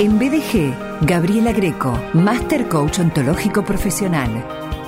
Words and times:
En 0.00 0.16
BDG, 0.16 1.06
Gabriela 1.08 1.52
Greco, 1.52 1.92
Master 2.12 2.68
Coach 2.68 3.00
Ontológico 3.00 3.64
Profesional, 3.64 4.30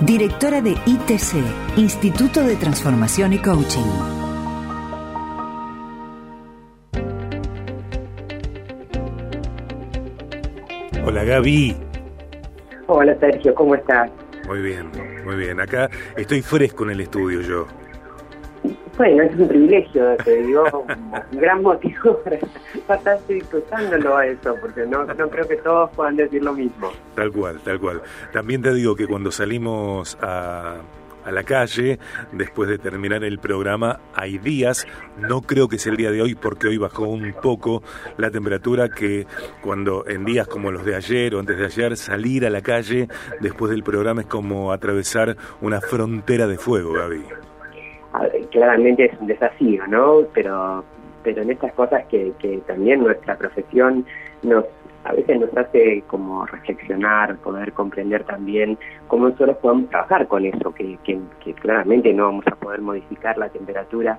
directora 0.03 0.61
de 0.61 0.71
ITC, 0.87 1.77
Instituto 1.77 2.45
de 2.45 2.55
Transformación 2.55 3.33
y 3.33 3.39
Coaching. 3.39 3.91
Hola 11.05 11.25
Gaby. 11.25 11.77
Hola 12.87 13.19
Sergio, 13.19 13.53
¿cómo 13.57 13.75
estás? 13.75 14.13
Muy 14.47 14.63
bien, 14.63 14.93
muy 15.25 15.35
bien. 15.35 15.59
Acá 15.59 15.91
estoy 16.17 16.41
fresco 16.41 16.85
en 16.85 16.91
el 16.91 17.01
estudio 17.01 17.41
yo. 17.41 17.67
Bueno, 18.97 19.23
es 19.23 19.39
un 19.39 19.49
privilegio, 19.49 20.17
te 20.25 20.43
digo, 20.43 20.65
un 21.33 21.41
gran 21.41 21.63
motivo 21.63 22.19
para, 22.25 22.37
estar 22.99 23.19
disfrutándolo 23.27 24.17
a 24.17 24.27
eso, 24.27 24.57
porque 24.61 24.85
no, 24.87 25.05
no 25.05 25.29
creo 25.31 25.49
que 25.49 25.57
todos 25.57 25.91
puedan 25.91 26.17
decir 26.17 26.43
lo 26.43 26.53
mismo. 26.53 26.91
Tal 27.15 27.33
cual, 27.33 27.61
tal 27.61 27.81
cual. 27.81 28.03
También 28.33 28.63
te 28.63 28.75
digo 28.75 28.95
que 28.95 29.07
cuando 29.07 29.31
salimos 29.31 30.19
a, 30.21 30.77
a 31.25 31.33
la 31.33 31.43
calle, 31.45 31.99
después 32.33 32.69
de 32.69 32.79
terminar 32.79 33.25
el 33.25 33.39
programa, 33.39 34.01
hay 34.15 34.39
días, 34.39 34.87
no 35.19 35.43
creo 35.43 35.69
que 35.69 35.79
sea 35.79 35.93
el 35.93 35.99
día 35.99 36.11
de 36.11 36.23
hoy 36.23 36.35
porque 36.35 36.69
hoy 36.69 36.79
bajó 36.79 37.05
un 37.05 37.35
poco 37.41 37.83
la 38.17 38.31
temperatura, 38.31 38.89
que 38.89 39.27
cuando 39.63 40.07
en 40.07 40.25
días 40.25 40.47
como 40.47 40.71
los 40.71 40.85
de 40.85 40.97
ayer 40.97 41.35
o 41.35 41.41
antes 41.41 41.59
de 41.59 41.67
ayer, 41.67 41.97
salir 41.97 42.47
a 42.47 42.51
la 42.51 42.63
calle 42.63 43.09
después 43.41 43.71
del 43.71 43.83
programa 43.83 44.23
es 44.23 44.27
como 44.27 44.73
atravesar 44.73 45.37
una 45.61 45.81
frontera 45.81 46.47
de 46.47 46.59
fuego, 46.59 46.93
Gaby 46.93 47.25
claramente 48.51 49.07
es 49.07 49.21
un 49.21 49.27
desafío, 49.27 49.87
¿no? 49.87 50.23
Pero, 50.35 50.85
pero 51.23 51.43
en 51.43 51.51
estas 51.51 51.73
cosas 51.75 52.05
que, 52.07 52.33
que 52.39 52.59
también 52.67 53.03
nuestra 53.03 53.37
profesión 53.37 54.05
nos 54.43 54.65
a 55.03 55.15
veces 55.15 55.41
nos 55.41 55.57
hace 55.57 56.03
como 56.07 56.45
reflexionar, 56.45 57.37
poder 57.39 57.73
comprender 57.73 58.25
también 58.25 58.79
cómo 59.09 59.31
nosotros 59.31 59.57
podemos 59.57 59.89
trabajar 59.89 60.27
con 60.27 60.45
eso, 60.45 60.75
que, 60.75 60.99
que 61.03 61.55
claramente 61.55 62.13
no 62.13 62.27
vamos 62.27 62.47
a 62.49 62.55
poder 62.57 62.83
modificar 62.83 63.39
la 63.39 63.49
temperatura 63.49 64.19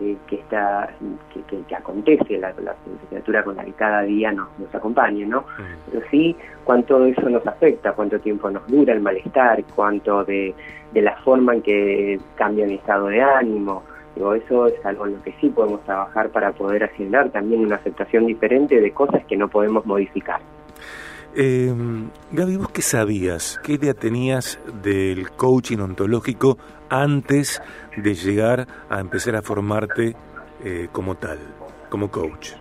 eh, 0.00 0.16
que 0.26 0.36
está 0.36 0.90
que, 1.32 1.62
que, 1.62 1.74
acontece 1.74 2.38
la, 2.38 2.52
la, 2.62 2.74
temperatura 2.74 3.42
con 3.44 3.56
la 3.56 3.64
que 3.64 3.72
cada 3.72 4.02
día 4.02 4.32
nos, 4.32 4.48
nos 4.58 4.74
acompaña 4.74 5.26
no 5.26 5.40
mm. 5.40 5.90
pero 5.90 6.06
sí 6.10 6.36
cuánto 6.64 7.04
eso 7.04 7.28
nos 7.28 7.46
afecta 7.46 7.92
cuánto 7.92 8.18
tiempo 8.18 8.50
nos 8.50 8.66
dura 8.66 8.92
el 8.92 9.00
malestar 9.00 9.62
cuánto 9.74 10.24
de, 10.24 10.54
de 10.92 11.02
la 11.02 11.16
forma 11.16 11.54
en 11.54 11.62
que 11.62 12.20
cambia 12.36 12.66
mi 12.66 12.74
estado 12.74 13.08
de 13.08 13.20
ánimo. 13.20 13.82
Digo 14.14 14.34
eso 14.34 14.66
es 14.66 14.84
algo 14.86 15.06
en 15.06 15.14
lo 15.14 15.22
que 15.22 15.34
sí 15.40 15.50
podemos 15.50 15.82
trabajar 15.84 16.30
para 16.30 16.52
poder 16.52 16.84
agendar 16.84 17.28
también 17.30 17.60
una 17.60 17.76
aceptación 17.76 18.26
diferente 18.26 18.80
de 18.80 18.90
cosas 18.92 19.24
que 19.26 19.36
no 19.36 19.48
podemos 19.48 19.84
modificar 19.84 20.40
eh, 21.36 21.72
Gaby, 22.32 22.56
¿vos 22.56 22.70
qué 22.70 22.82
sabías? 22.82 23.60
¿Qué 23.62 23.74
idea 23.74 23.94
tenías 23.94 24.58
del 24.82 25.30
coaching 25.32 25.78
ontológico 25.78 26.58
antes 26.88 27.62
de 27.96 28.14
llegar 28.14 28.66
a 28.88 29.00
empezar 29.00 29.36
a 29.36 29.42
formarte 29.42 30.16
eh, 30.64 30.88
como 30.92 31.14
tal, 31.14 31.38
como 31.90 32.10
coach? 32.10 32.52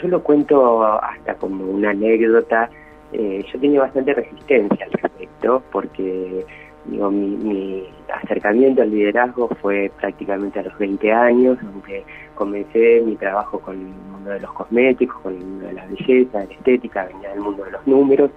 Yo 0.00 0.08
lo 0.08 0.22
cuento 0.22 0.84
hasta 0.84 1.34
como 1.34 1.64
una 1.64 1.90
anécdota. 1.90 2.70
Eh, 3.12 3.44
yo 3.52 3.60
tenía 3.60 3.80
bastante 3.80 4.14
resistencia 4.14 4.86
al 4.86 4.92
respecto 4.92 5.62
porque 5.70 6.46
digo, 6.90 7.10
mi, 7.10 7.36
mi, 7.36 7.84
acercamiento 8.12 8.82
al 8.82 8.90
liderazgo 8.90 9.48
fue 9.60 9.90
prácticamente 10.00 10.58
a 10.58 10.62
los 10.62 10.78
20 10.78 11.12
años, 11.12 11.58
donde 11.62 12.04
comencé 12.34 13.02
mi 13.04 13.16
trabajo 13.16 13.60
con 13.60 13.74
el 13.74 13.86
mundo 14.10 14.30
de 14.30 14.40
los 14.40 14.52
cosméticos, 14.52 15.20
con 15.20 15.34
el 15.34 15.44
mundo 15.44 15.66
de 15.66 15.72
la 15.74 15.86
belleza, 15.86 16.38
de 16.38 16.46
la 16.46 16.54
estética, 16.54 17.04
venía 17.06 17.30
del 17.30 17.40
mundo 17.40 17.64
de 17.64 17.72
los 17.72 17.86
números. 17.86 18.30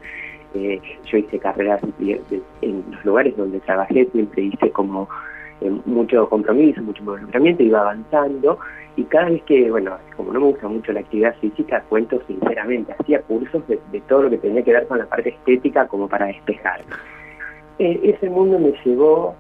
Eh, 0.54 0.82
yo 1.06 1.18
hice 1.18 1.40
carreras 1.40 1.82
en 2.62 2.84
los 2.92 3.06
lugares 3.06 3.38
donde 3.38 3.62
trabajé, 3.62 4.06
siempre 4.12 4.44
hice 4.44 4.70
como 4.72 5.08
eh, 5.62 5.72
mucho 5.86 6.28
compromiso, 6.28 6.82
mucho 6.82 7.00
involucramiento, 7.00 7.64
iba 7.64 7.80
avanzando 7.80 8.60
y 8.98 9.04
cada 9.06 9.30
vez 9.30 9.42
que, 9.44 9.72
bueno, 9.72 9.98
como 10.18 10.34
no 10.34 10.42
me 10.42 10.48
gusta 10.48 10.68
mucho 10.68 10.92
la 10.92 11.00
actividad 11.00 11.36
física, 11.40 11.82
cuento 11.88 12.22
sinceramente, 12.28 12.94
hacía 13.00 13.22
cursos 13.22 13.66
de, 13.68 13.80
de 13.92 14.02
todo 14.02 14.24
lo 14.24 14.30
que 14.30 14.40
tenía 14.40 14.64
que 14.64 14.74
ver 14.74 14.88
con 14.88 14.98
la 14.98 15.06
parte 15.06 15.30
estética 15.30 15.88
como 15.88 16.10
para 16.10 16.26
despejarme. 16.26 16.94
Eh, 17.84 18.00
ese 18.04 18.30
mundo 18.30 18.60
me 18.60 18.74
llevó, 18.86 19.34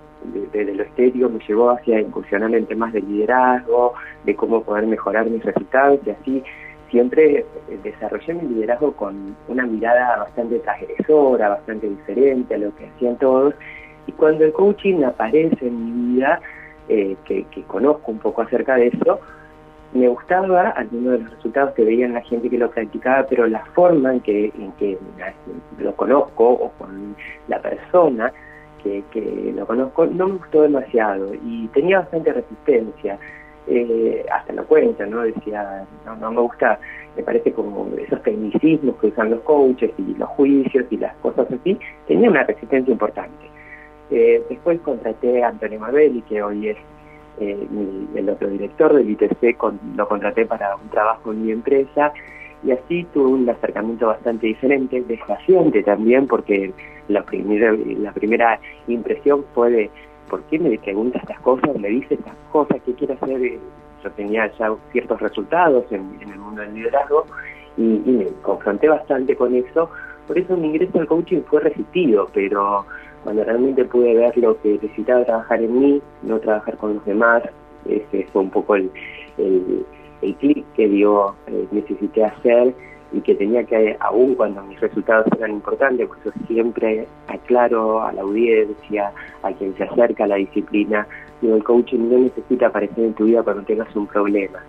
desde 0.52 0.74
lo 0.74 0.82
estético, 0.82 1.30
me 1.30 1.38
llevó 1.48 1.70
hacia 1.70 2.02
incursionar 2.02 2.56
en 2.56 2.66
temas 2.66 2.92
de 2.92 3.00
liderazgo, 3.00 3.94
de 4.24 4.36
cómo 4.36 4.64
poder 4.64 4.88
mejorar 4.88 5.28
mis 5.28 5.46
resultados 5.46 6.00
y 6.08 6.10
así 6.10 6.44
siempre 6.90 7.46
eh, 7.70 7.80
desarrollé 7.84 8.34
mi 8.34 8.48
liderazgo 8.56 8.94
con 8.94 9.36
una 9.48 9.68
mirada 9.68 10.18
bastante 10.18 10.58
transgresora, 10.58 11.50
bastante 11.50 11.88
diferente 11.88 12.56
a 12.56 12.58
lo 12.58 12.76
que 12.78 12.88
hacían 12.88 13.16
todos. 13.18 13.54
Y 14.08 14.12
cuando 14.14 14.44
el 14.44 14.54
coaching 14.54 15.04
aparece 15.04 15.68
en 15.68 15.86
mi 15.86 16.16
vida, 16.16 16.42
eh, 16.90 17.16
que, 17.26 17.44
que, 17.44 17.62
conozco 17.66 18.12
un 18.12 18.18
poco 18.18 18.42
acerca 18.42 18.74
de 18.74 18.88
eso, 18.88 19.20
me 19.94 20.08
gustaba 20.08 20.70
algunos 20.70 21.14
de 21.14 21.20
los 21.20 21.32
resultados 21.36 21.74
que 21.74 21.84
veía 21.84 22.06
en 22.06 22.14
la 22.14 22.22
gente 22.22 22.50
que 22.50 22.58
lo 22.58 22.70
practicaba, 22.72 23.26
pero 23.28 23.48
la 23.48 23.66
forma 23.74 24.14
en 24.14 24.20
que, 24.22 24.46
en 24.58 24.72
que 24.74 24.98
lo 25.80 25.96
conozco 25.96 26.50
o 26.50 26.72
con 26.78 27.16
la 27.48 27.60
persona 27.62 28.32
que, 28.84 29.04
que 29.12 29.54
lo 29.56 29.66
conozco 29.68 30.06
no 30.06 30.28
me 30.28 30.34
gustó 30.38 30.62
demasiado 30.64 31.34
y 31.34 31.68
tenía 31.74 32.00
bastante 32.00 32.34
resistencia. 32.34 33.18
Eh, 33.68 34.26
hasta 34.34 34.54
la 34.54 34.64
cuenta, 34.64 35.06
¿no? 35.06 35.22
Decía, 35.22 35.86
no, 36.04 36.16
no 36.16 36.32
me 36.32 36.42
gusta, 36.42 36.80
me 37.16 37.22
parece 37.22 37.54
como 37.54 37.88
esos 37.96 38.22
tecnicismos 38.24 38.96
que 38.96 39.08
usan 39.08 39.30
los 39.30 39.42
coaches 39.42 39.92
y 40.00 40.16
los 40.16 40.28
juicios 40.30 40.86
y 40.90 40.98
las 40.98 41.16
cosas 41.18 41.46
así, 41.52 41.78
tenía 42.08 42.32
una 42.32 42.44
resistencia 42.44 42.92
importante. 42.92 43.46
Eh, 44.10 44.44
después 44.50 44.82
contraté 44.82 45.44
a 45.44 45.50
Antonio 45.50 45.80
Mabelli, 45.80 46.24
que 46.24 46.42
hoy 46.42 46.70
es 46.70 46.78
eh, 47.40 47.68
el 48.16 48.30
otro 48.30 48.50
director 48.50 48.94
del 48.94 49.10
ITC 49.10 49.58
lo 49.96 50.08
contraté 50.08 50.46
para 50.46 50.76
un 50.76 50.90
trabajo 50.90 51.32
en 51.32 51.46
mi 51.46 51.52
empresa 51.52 52.14
y 52.64 52.72
así 52.72 53.06
tuve 53.14 53.32
un 53.32 53.50
acercamiento 53.50 54.08
bastante 54.08 54.48
diferente, 54.48 55.02
despaciente 55.02 55.82
también, 55.84 56.28
porque 56.28 56.74
la 57.08 57.24
primera, 57.24 57.74
la 57.74 58.12
primera 58.12 58.60
impresión 58.88 59.46
fue 59.54 59.72
de, 59.72 59.90
¿por 60.30 60.44
qué 60.44 60.60
me 60.60 60.78
pregunta 60.78 61.20
estas 61.20 61.40
cosas? 61.40 61.76
Me 61.80 61.90
dice 61.90 62.16
estas 62.16 62.36
cosas, 62.52 62.80
¿qué 62.86 62.94
quiere 62.94 63.16
hacer? 63.16 63.60
Yo 64.04 64.12
tenía 64.12 64.52
ya 64.58 64.74
ciertos 64.92 65.20
resultados 65.22 65.86
en, 65.92 66.18
en 66.22 66.30
el 66.30 66.40
mundo 66.40 66.62
del 66.62 66.74
liderazgo 66.74 67.26
y, 67.78 68.02
y, 68.06 68.12
me 68.12 68.26
confronté 68.42 68.88
bastante 68.88 69.36
con 69.36 69.56
eso, 69.56 69.90
por 70.28 70.38
eso 70.38 70.56
mi 70.58 70.68
ingreso 70.68 71.00
al 71.00 71.08
coaching 71.08 71.42
fue 71.42 71.62
resistido, 71.62 72.28
pero 72.34 72.86
cuando 73.24 73.44
realmente 73.44 73.86
pude 73.86 74.16
ver 74.16 74.38
lo 74.38 74.60
que 74.62 74.74
necesitaba 74.74 75.26
trabajar 75.26 75.62
en 75.62 75.80
mí, 75.80 76.02
no 76.24 76.40
trabajar 76.40 76.78
con 76.78 76.96
los 76.96 77.06
demás, 77.06 77.44
ese 77.86 78.28
fue 78.32 78.44
un 78.44 78.50
poco 78.50 78.76
el, 78.76 78.92
el, 79.38 79.86
el 80.22 80.36
clic 80.36 80.66
que 80.76 80.88
dio, 80.88 81.36
eh, 81.48 81.68
necesité 81.72 82.24
hacer 82.24 82.74
y 83.14 83.22
que 83.22 83.36
tenía 83.36 83.64
que, 83.64 83.98
aún 84.00 84.36
cuando 84.36 84.64
mis 84.64 84.80
resultados 84.80 85.28
eran 85.38 85.52
importantes, 85.52 86.08
por 86.08 86.18
eso 86.20 86.32
siempre 86.48 87.08
aclaro 87.28 88.02
a 88.02 88.12
la 88.14 88.22
audiencia, 88.22 89.12
a 89.44 89.52
quien 89.52 89.76
se 89.76 89.84
acerca 89.84 90.24
a 90.24 90.28
la 90.28 90.36
disciplina, 90.36 91.06
digo, 91.42 91.56
el 91.56 91.64
coaching 91.64 92.10
no 92.10 92.20
necesita 92.20 92.68
aparecer 92.68 93.04
en 93.04 93.14
tu 93.14 93.26
vida 93.26 93.44
cuando 93.44 93.64
tengas 93.64 93.94
un 93.96 94.08
problema. 94.08 94.60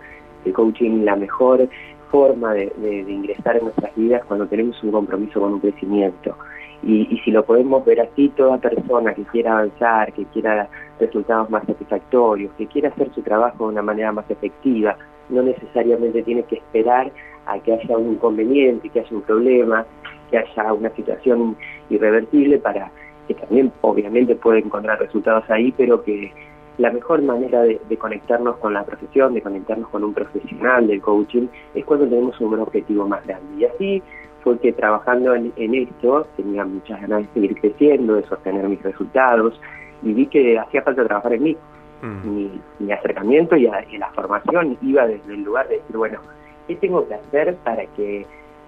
El 0.43 0.51
coaching, 0.51 1.05
la 1.05 1.15
mejor 1.15 1.69
forma 2.11 2.53
de, 2.53 2.71
de, 2.77 3.05
de 3.05 3.11
ingresar 3.11 3.55
en 3.55 3.63
nuestras 3.63 3.95
vidas 3.95 4.23
cuando 4.25 4.45
tenemos 4.45 4.81
un 4.83 4.91
compromiso 4.91 5.39
con 5.39 5.53
un 5.53 5.59
crecimiento. 5.59 6.35
Y, 6.83 7.07
y, 7.09 7.19
si 7.19 7.31
lo 7.31 7.45
podemos 7.45 7.85
ver 7.85 8.01
así, 8.01 8.29
toda 8.29 8.57
persona 8.57 9.13
que 9.13 9.23
quiera 9.23 9.53
avanzar, 9.53 10.11
que 10.11 10.25
quiera 10.25 10.67
resultados 10.99 11.49
más 11.49 11.65
satisfactorios, 11.65 12.51
que 12.57 12.67
quiera 12.67 12.89
hacer 12.89 13.09
su 13.13 13.21
trabajo 13.21 13.65
de 13.65 13.71
una 13.71 13.81
manera 13.81 14.11
más 14.11 14.29
efectiva, 14.29 14.97
no 15.29 15.41
necesariamente 15.43 16.23
tiene 16.23 16.43
que 16.43 16.55
esperar 16.55 17.11
a 17.45 17.59
que 17.59 17.73
haya 17.73 17.97
un 17.97 18.13
inconveniente, 18.13 18.89
que 18.89 18.99
haya 18.99 19.15
un 19.15 19.21
problema, 19.21 19.85
que 20.29 20.37
haya 20.37 20.73
una 20.73 20.89
situación 20.91 21.55
irreversible 21.89 22.57
para 22.57 22.91
que 23.27 23.33
también 23.35 23.71
obviamente 23.81 24.35
puede 24.35 24.59
encontrar 24.59 24.99
resultados 24.99 25.49
ahí, 25.49 25.73
pero 25.77 26.03
que 26.03 26.33
la 26.77 26.91
mejor 26.91 27.21
manera 27.21 27.61
de, 27.61 27.79
de, 27.87 27.97
conectarnos 27.97 28.57
con 28.57 28.73
la 28.73 28.83
profesión, 28.83 29.33
de 29.33 29.41
conectarnos 29.41 29.89
con 29.89 30.03
un 30.03 30.13
profesional 30.13 30.87
del 30.87 31.01
coaching, 31.01 31.47
es 31.75 31.85
cuando 31.85 32.07
tenemos 32.07 32.39
un 32.41 32.59
objetivo 32.59 33.07
más 33.07 33.25
grande. 33.25 33.55
Y 33.59 33.65
así 33.65 34.03
fue 34.43 34.59
que 34.59 34.73
trabajando 34.73 35.33
en, 35.33 35.53
en, 35.55 35.73
esto 35.75 36.27
tenía 36.35 36.65
muchas 36.65 37.01
ganas 37.01 37.21
de 37.21 37.33
seguir 37.33 37.59
creciendo, 37.59 38.15
de 38.15 38.23
sostener 38.23 38.67
mis 38.67 38.81
resultados 38.83 39.59
y 40.01 40.13
vi 40.13 40.27
que 40.27 40.59
hacía 40.59 40.81
falta 40.81 41.05
trabajar 41.05 41.33
en 41.33 41.43
mí. 41.43 41.57
Mm. 42.01 42.35
Mi, 42.35 42.61
mi, 42.79 42.91
acercamiento 42.91 43.55
y, 43.55 43.67
a, 43.67 43.83
y, 43.89 43.97
la 43.97 44.09
formación 44.11 44.77
iba 44.81 45.07
desde 45.07 45.33
el 45.33 45.43
lugar 45.43 45.67
de 45.69 45.77
decir, 45.77 45.95
bueno, 45.95 46.19
¿qué 46.67 46.75
tengo 46.75 47.07
que 47.07 47.13
hacer 47.13 47.55
para 47.63 47.85
que 47.85 48.25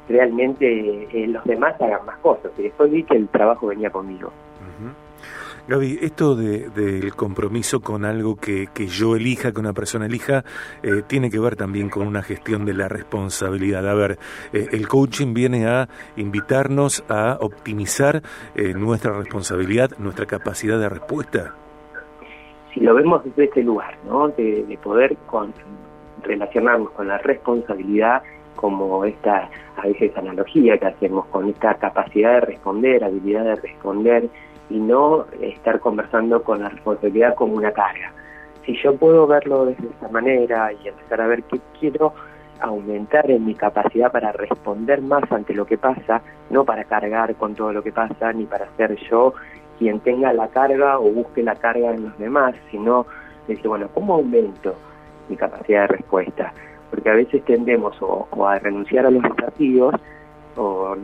realmente 0.08 1.08
eh, 1.12 1.28
los 1.28 1.44
demás 1.44 1.80
hagan 1.82 2.06
más 2.06 2.18
cosas? 2.20 2.52
Y 2.58 2.64
después 2.64 2.90
vi 2.92 3.04
que 3.04 3.18
el 3.18 3.28
trabajo 3.28 3.68
venía 3.68 3.90
conmigo. 3.90 4.32
Gaby, 5.68 5.98
esto 6.00 6.36
del 6.36 7.16
compromiso 7.16 7.82
con 7.82 8.06
algo 8.06 8.36
que, 8.36 8.68
yo 8.88 9.16
elija, 9.16 9.52
que 9.52 9.60
una 9.60 9.74
persona 9.74 10.06
elija, 10.06 10.44
eh, 10.84 11.02
tiene 11.08 11.32
que 11.32 11.40
ver 11.40 11.56
también 11.56 11.90
con 11.90 12.06
una 12.06 12.22
gestión 12.22 12.66
de 12.66 12.76
la 12.76 12.88
responsabilidad. 12.88 13.90
A 13.90 13.96
ver, 13.96 14.20
eh, 14.54 14.68
el 14.72 14.88
coaching 14.88 15.34
viene 15.34 15.66
a 15.66 15.90
invitarnos 16.18 17.04
a 17.10 17.40
optimizar 17.42 18.22
eh, 18.54 18.76
nuestra 18.76 19.18
responsabilidad, 19.18 19.90
nuestra 19.98 20.28
capacidad 20.28 20.80
de 20.80 20.88
respuesta. 20.88 21.56
Si 22.72 22.82
lo 22.82 22.94
vemos 22.94 23.24
desde 23.24 23.46
este 23.46 23.64
lugar, 23.64 23.98
¿no? 24.06 24.28
De, 24.28 24.78
poder 24.84 25.18
relacionarnos 26.22 26.92
con 26.92 27.08
la 27.08 27.18
responsabilidad 27.18 28.22
como 28.56 29.04
esta 29.04 29.50
a 29.78 29.88
veces 29.88 30.16
analogía 30.16 30.78
que 30.78 30.86
hacemos 30.86 31.26
con 31.28 31.50
esta 31.50 31.74
capacidad 31.76 32.36
de 32.36 32.42
responder, 32.42 33.04
habilidad 33.04 33.46
de 33.46 33.56
responder 33.56 34.30
y 34.70 34.80
no 34.80 35.26
estar 35.42 35.80
conversando 35.80 36.44
con 36.44 36.62
la 36.62 36.70
responsabilidad 36.70 37.36
como 37.36 37.56
una 37.56 37.72
carga. 37.72 38.12
Si 38.66 38.76
yo 38.82 38.96
puedo 38.96 39.28
verlo 39.28 39.66
de 39.66 39.74
esta 39.74 40.08
manera 40.10 40.72
y 40.74 40.88
empezar 40.88 41.22
a 41.22 41.28
ver 41.28 41.44
qué 41.44 41.60
quiero 41.80 42.14
aumentar 42.60 43.30
en 43.30 43.46
mi 43.46 43.54
capacidad 43.54 44.12
para 44.12 44.32
responder 44.32 45.02
más 45.02 45.30
ante 45.32 45.54
lo 45.54 45.66
que 45.66 45.78
pasa, 45.78 46.22
no 46.50 46.66
para 46.66 46.84
cargar 46.86 47.36
con 47.36 47.54
todo 47.54 47.74
lo 47.74 47.84
que 47.84 47.92
pasa, 47.92 48.34
ni 48.34 48.46
para 48.46 48.68
ser 48.78 48.96
yo 49.10 49.34
quien 49.78 50.00
tenga 50.00 50.34
la 50.34 50.48
carga 50.48 51.00
o 51.00 51.12
busque 51.12 51.44
la 51.44 51.56
carga 51.56 51.94
en 51.94 52.06
los 52.06 52.18
demás, 52.18 52.56
sino 52.72 53.06
decir, 53.48 53.68
bueno, 53.68 53.90
¿cómo 53.94 54.16
aumento 54.16 54.74
mi 55.30 55.36
capacidad 55.36 55.82
de 55.82 55.88
respuesta? 55.88 56.54
Porque 56.90 57.10
a 57.10 57.14
veces 57.14 57.44
tendemos 57.46 57.96
o 58.02 58.48
a 58.48 58.58
renunciar 58.58 59.06
a 59.06 59.12
los 59.12 59.22
desafíos 59.22 59.94
o, 60.58 60.96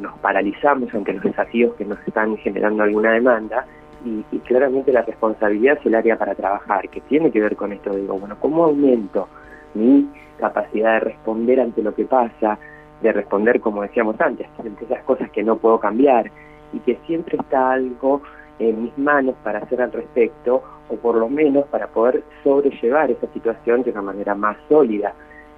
nos 0.00 0.18
paralizamos 0.18 0.92
ante 0.94 1.12
los 1.12 1.22
desafíos 1.22 1.74
que 1.74 1.84
nos 1.84 1.98
están 2.06 2.36
generando 2.38 2.82
alguna 2.82 3.12
demanda 3.12 3.66
y, 4.04 4.22
claramente 4.40 4.92
la 4.92 5.02
responsabilidad 5.02 5.78
es 5.78 5.86
el 5.86 5.94
área 5.94 6.18
para 6.18 6.34
trabajar, 6.34 6.88
que 6.88 7.00
tiene 7.02 7.30
que 7.30 7.40
ver 7.40 7.56
con 7.56 7.72
esto, 7.72 7.94
digo, 7.94 8.18
bueno, 8.18 8.36
¿cómo 8.40 8.64
aumento 8.64 9.28
mi 9.74 10.10
capacidad 10.38 10.94
de 10.94 11.00
responder 11.00 11.60
ante 11.60 11.82
lo 11.82 11.94
que 11.94 12.04
pasa, 12.04 12.58
de 13.00 13.12
responder, 13.12 13.60
como 13.60 13.82
decíamos 13.82 14.20
antes, 14.20 14.48
ante 14.58 14.84
esas 14.84 15.02
cosas 15.04 15.30
que 15.30 15.42
no 15.42 15.56
puedo 15.56 15.78
cambiar 15.78 16.30
y 16.72 16.80
que 16.80 16.98
siempre 17.06 17.38
está 17.38 17.72
algo 17.72 18.22
en 18.58 18.84
mis 18.84 18.98
manos 18.98 19.34
para 19.42 19.60
hacer 19.60 19.80
al 19.80 19.92
respecto 19.92 20.62
o 20.88 20.96
por 20.96 21.16
lo 21.16 21.28
menos 21.28 21.66
para 21.66 21.86
poder 21.86 22.22
sobrellevar 22.42 23.10
esa 23.10 23.26
situación 23.32 23.82
de 23.82 23.90
una 23.90 24.02
manera 24.02 24.34
más 24.34 24.56
sólida. 24.68 25.14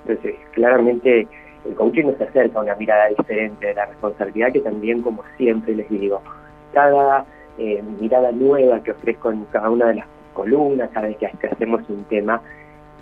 Entonces, 0.06 0.36
claramente 0.52 1.26
el 1.64 1.74
coaching 1.74 2.04
nos 2.04 2.20
acerca 2.20 2.58
a 2.58 2.62
una 2.62 2.74
mirada 2.74 3.08
diferente 3.08 3.66
de 3.66 3.74
la 3.74 3.86
responsabilidad 3.86 4.52
que 4.52 4.60
también, 4.60 5.02
como 5.02 5.22
siempre 5.36 5.74
les 5.74 5.88
digo, 5.88 6.20
cada 6.72 7.24
eh, 7.58 7.82
mirada 8.00 8.32
nueva 8.32 8.82
que 8.82 8.90
ofrezco 8.90 9.30
en 9.30 9.44
cada 9.46 9.70
una 9.70 9.86
de 9.86 9.94
las 9.96 10.06
columnas, 10.34 10.90
cada 10.92 11.08
vez 11.08 11.16
que, 11.16 11.46
hacemos 11.46 11.82
un 11.88 12.04
tema, 12.04 12.42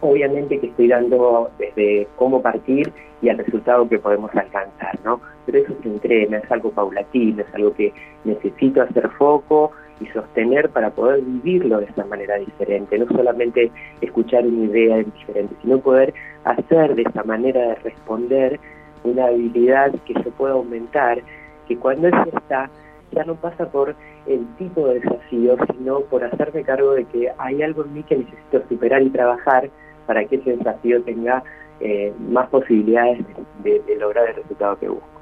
obviamente 0.01 0.61
que 0.61 0.69
estoy 0.69 0.89
dando 0.89 1.51
desde 1.59 2.07
cómo 2.17 2.43
partir 2.43 2.93
y 3.21 3.29
al 3.29 3.39
resultado 3.39 3.89
que 3.89 3.99
podemos 3.99 4.35
alcanzar, 4.35 4.99
¿no? 5.05 5.21
Pero 5.47 5.59
eso 5.59 5.75
se 5.83 5.89
entrena, 5.89 6.39
es 6.39 6.51
algo 6.51 6.71
paulatino, 6.71 7.43
es 7.43 7.55
algo 7.55 7.73
que 7.73 7.93
necesito 8.25 8.83
hacer 8.83 9.09
foco 9.11 9.73
y 10.03 10.07
sostener 10.09 10.71
para 10.71 10.91
poder 10.91 11.23
vivirlo 11.23 11.79
de 11.79 11.87
esa 11.87 12.05
manera 12.05 12.37
diferente, 12.37 12.99
no 12.99 13.07
solamente 13.07 13.71
escuchar 14.01 14.47
una 14.47 14.65
idea 14.65 14.99
diferente, 14.99 15.55
sino 15.63 15.79
poder 15.79 16.13
hacer 16.45 16.95
de 16.95 17.03
esa 17.03 17.23
manera 17.25 17.61
de 17.61 17.75
responder 17.77 18.61
una 19.05 19.27
habilidad 19.27 19.93
que 20.05 20.15
yo 20.15 20.31
pueda 20.33 20.55
aumentar, 20.55 21.23
que 21.69 21.77
cuando 21.77 22.09
eso 22.09 22.25
está, 22.37 22.71
ya 23.13 23.25
no 23.25 23.35
pasa 23.35 23.71
por 23.71 23.95
el 24.27 24.47
tipo 24.57 24.89
de 24.89 25.01
desafío, 25.01 25.57
sino 25.73 26.01
por 26.01 26.25
hacerme 26.25 26.63
cargo 26.63 26.93
de 26.95 27.05
que 27.05 27.31
hay 27.39 27.63
algo 27.63 27.85
en 27.85 27.95
mí 27.95 28.03
que 28.03 28.19
necesito 28.19 28.63
superar 28.69 29.03
y 29.03 29.11
trabajar 29.11 29.71
para 30.07 30.25
que 30.25 30.37
ese 30.37 30.57
desafío 30.57 31.03
tenga 31.03 31.43
eh, 31.81 32.13
más 32.29 32.49
posibilidades 32.49 33.25
de 33.63 33.97
lograr 33.99 34.29
el 34.29 34.37
resultado 34.37 34.79
que 34.79 34.89
busco. 34.89 35.13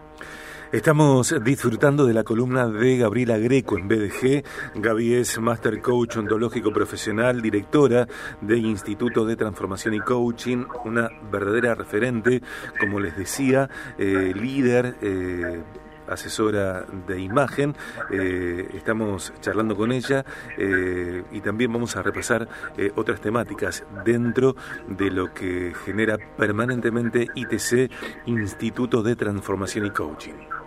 Estamos 0.72 1.34
disfrutando 1.43 2.06
de 2.06 2.14
la 2.14 2.22
columna 2.22 2.69
de 2.69 2.96
Gabriela 2.96 3.37
Greco 3.38 3.76
en 3.76 3.88
BDG. 3.88 4.44
Gaby 4.76 5.14
es 5.14 5.40
Master 5.40 5.82
Coach 5.82 6.17
Ontológico 6.17 6.72
Profesional, 6.72 7.43
directora 7.43 8.06
del 8.40 8.64
Instituto 8.64 9.25
de 9.25 9.34
Transformación 9.34 9.94
y 9.94 9.99
Coaching, 9.99 10.67
una 10.84 11.11
verdadera 11.28 11.75
referente, 11.75 12.40
como 12.78 13.00
les 13.00 13.17
decía, 13.17 13.69
eh, 13.99 14.32
líder. 14.32 14.94
Eh, 15.02 15.61
asesora 16.06 16.87
de 17.06 17.20
imagen. 17.20 17.76
Eh, 18.11 18.69
estamos 18.75 19.32
charlando 19.40 19.76
con 19.76 19.93
ella 19.93 20.25
y 20.58 21.40
también 21.40 21.73
vamos 21.73 21.94
a 21.94 22.02
repasar 22.02 22.49
otras 22.96 23.20
temáticas 23.20 23.84
dentro 24.05 24.56
de 24.88 25.08
lo 25.08 25.32
que 25.32 25.73
genera 25.84 26.19
permanentemente 26.37 27.28
ITC, 27.32 27.93
Instituto 28.26 29.05
de 29.05 29.14
Transformación 29.14 29.87
y 29.87 29.90
Coaching. 29.90 30.59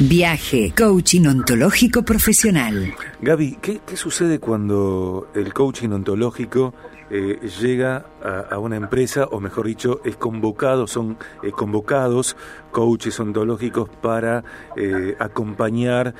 Viaje, 0.00 0.72
coaching 0.78 1.26
ontológico 1.26 2.04
profesional. 2.04 2.94
Gaby, 3.20 3.58
¿qué, 3.60 3.96
sucede 3.96 4.38
cuando 4.38 5.26
el 5.34 5.52
coaching 5.52 5.88
ontológico 5.88 6.72
eh, 7.10 7.40
llega 7.60 8.04
a, 8.22 8.60
una 8.60 8.76
empresa, 8.76 9.24
o 9.24 9.40
mejor 9.40 9.66
dicho, 9.66 10.00
es 10.04 10.16
convocado, 10.16 10.86
son 10.86 11.18
eh, 11.42 11.50
convocados 11.50 12.36
coaches 12.70 13.18
ontológicos 13.18 13.88
para 13.88 14.44
eh, 14.76 15.16
acompañar 15.18 16.14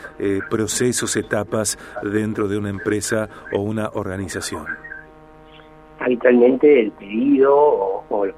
procesos, 0.51 1.15
etapas 1.15 1.79
dentro 2.03 2.49
de 2.49 2.59
una 2.59 2.71
empresa 2.71 3.29
o 3.53 3.61
una 3.61 3.91
organización? 3.95 4.67
Habitualmente 6.01 6.81
el 6.81 6.91
pedido 6.91 7.55
o, 7.55 8.25
el 8.25 8.35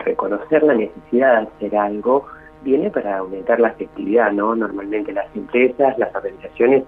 reconocer 0.00 0.62
la 0.64 0.74
necesidad 0.74 1.40
de 1.40 1.48
hacer 1.48 1.76
algo 1.78 2.26
viene 2.64 2.90
para 2.90 3.18
aumentar 3.18 3.60
la 3.60 3.68
efectividad, 3.68 4.32
¿no? 4.32 4.56
Normalmente 4.56 5.12
las 5.12 5.26
empresas, 5.36 5.96
las 5.98 6.14
organizaciones 6.14 6.84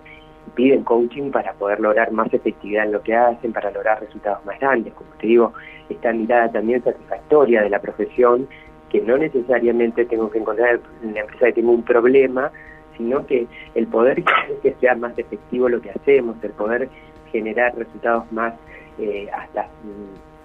piden 0.54 0.84
coaching 0.84 1.30
para 1.30 1.52
poder 1.52 1.80
lograr 1.80 2.10
más 2.12 2.32
efectividad 2.32 2.86
en 2.86 2.92
lo 2.92 3.02
que 3.02 3.14
hacen, 3.14 3.52
para 3.52 3.70
lograr 3.70 4.00
resultados 4.00 4.44
más 4.44 4.58
grandes. 4.58 4.94
Como 4.94 5.10
te 5.20 5.26
digo, 5.26 5.52
esta 5.88 6.12
mirada 6.12 6.50
también 6.50 6.82
satisfactoria 6.82 7.62
de 7.62 7.70
la 7.70 7.80
profesión, 7.80 8.48
que 8.88 9.00
no 9.02 9.18
necesariamente 9.18 10.06
tengo 10.06 10.30
que 10.30 10.38
encontrar 10.38 10.80
en 11.02 11.14
la 11.14 11.20
empresa 11.20 11.46
que 11.46 11.52
tengo 11.52 11.72
un 11.72 11.82
problema, 11.82 12.50
sino 12.96 13.26
que 13.26 13.46
el 13.74 13.86
poder 13.86 14.24
que 14.62 14.74
sea 14.80 14.94
más 14.94 15.18
efectivo 15.18 15.68
lo 15.68 15.80
que 15.80 15.90
hacemos, 15.90 16.42
el 16.42 16.52
poder 16.52 16.88
generar 17.30 17.76
resultados 17.76 18.30
más 18.32 18.54
eh, 18.98 19.28
hasta 19.30 19.64
mm, 19.64 20.35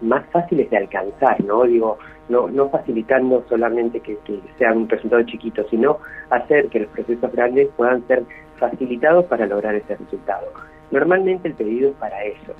más 0.00 0.24
fáciles 0.30 0.70
de 0.70 0.76
alcanzar, 0.76 1.42
¿no? 1.44 1.64
Digo, 1.64 1.98
no, 2.28 2.48
no 2.48 2.68
facilitando 2.70 3.44
solamente 3.48 4.00
que, 4.00 4.16
que 4.24 4.40
sea 4.58 4.72
un 4.72 4.88
resultado 4.88 5.22
chiquito, 5.24 5.64
sino 5.68 5.98
hacer 6.30 6.68
que 6.68 6.80
los 6.80 6.88
procesos 6.90 7.32
grandes 7.32 7.68
puedan 7.76 8.06
ser 8.06 8.24
facilitados 8.56 9.24
para 9.26 9.46
lograr 9.46 9.74
ese 9.74 9.96
resultado. 9.96 10.46
Normalmente 10.90 11.48
el 11.48 11.54
pedido 11.54 11.90
es 11.90 11.96
para 11.96 12.24
eso, 12.24 12.54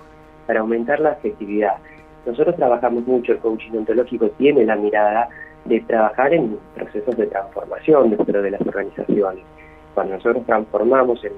para 0.46 0.60
aumentar 0.60 1.00
la 1.00 1.12
efectividad. 1.12 1.76
Nosotros 2.26 2.56
trabajamos 2.56 3.06
mucho, 3.06 3.32
el 3.32 3.38
coaching 3.38 3.72
ontológico 3.72 4.28
tiene 4.30 4.64
la 4.64 4.76
mirada 4.76 5.28
de 5.64 5.80
trabajar 5.80 6.32
en 6.34 6.58
procesos 6.74 7.16
de 7.16 7.26
transformación 7.26 8.10
dentro 8.10 8.42
de 8.42 8.50
las 8.50 8.60
organizaciones. 8.60 9.44
Cuando 9.94 10.14
nosotros 10.14 10.44
transformamos 10.46 11.22
en, 11.24 11.32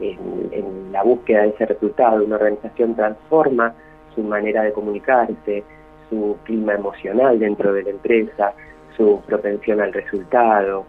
en 0.00 0.92
la 0.92 1.02
búsqueda 1.02 1.42
de 1.42 1.48
ese 1.48 1.66
resultado, 1.66 2.24
una 2.24 2.36
organización 2.36 2.94
transforma 2.94 3.74
su 4.16 4.22
manera 4.22 4.64
de 4.64 4.72
comunicarse, 4.72 5.62
su 6.10 6.36
clima 6.42 6.74
emocional 6.74 7.38
dentro 7.38 7.72
de 7.72 7.84
la 7.84 7.90
empresa, 7.90 8.54
su 8.96 9.20
propensión 9.26 9.80
al 9.80 9.92
resultado, 9.92 10.84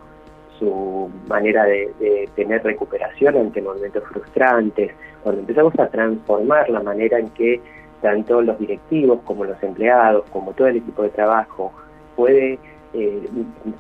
su 0.58 1.10
manera 1.28 1.66
de, 1.66 2.30
tener 2.36 2.64
recuperación 2.64 3.38
ante 3.38 3.62
momentos 3.62 4.04
frustrantes. 4.12 4.92
Cuando 5.24 5.42
empezamos 5.42 5.78
a 5.80 5.88
transformar 5.88 6.70
la 6.70 6.82
manera 6.82 7.20
en 7.20 7.30
que 7.30 7.62
tanto 8.02 8.42
los 8.42 8.58
directivos 8.60 9.20
como 9.24 9.44
los 9.44 9.62
empleados, 9.62 10.26
como 10.32 10.54
todo 10.54 10.68
el 10.68 10.78
equipo 10.78 11.04
de 11.04 11.10
trabajo, 11.10 11.74
puede 12.16 12.60
eh, 12.94 13.28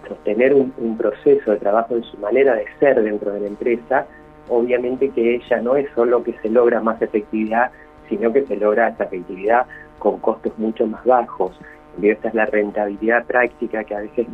sostener 0.08 0.54
un, 0.54 0.98
proceso 0.98 1.52
de 1.52 1.58
trabajo 1.58 1.96
en 1.96 2.04
su 2.04 2.18
manera 2.18 2.56
de 2.56 2.66
ser 2.80 3.02
dentro 3.02 3.32
de 3.32 3.42
la 3.42 3.48
empresa, 3.48 4.06
obviamente 4.50 5.10
que 5.10 5.36
ella 5.36 5.62
no 5.62 5.76
es 5.76 5.88
solo 5.96 6.24
que 6.24 6.34
se 6.42 6.50
logra 6.50 6.82
más 6.82 7.02
efectividad, 7.02 7.72
sino 8.10 8.32
que 8.32 8.46
se 8.46 8.56
logra 8.56 8.90
esa 8.90 9.06
efectividad 9.06 9.66
con 10.00 10.20
costos 10.20 10.58
mucho 10.58 10.86
más 10.88 11.04
bajos. 11.06 11.60
Y 12.02 12.10
esta 12.10 12.30
es 12.30 12.34
la 12.34 12.46
rentabilidad 12.46 13.26
práctica 13.26 13.84
que 13.84 13.96
a 13.96 14.00
veces 14.00 14.28